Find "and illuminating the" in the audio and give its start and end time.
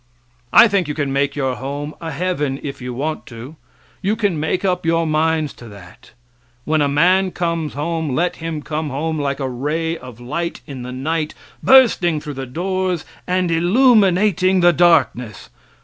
13.27-14.73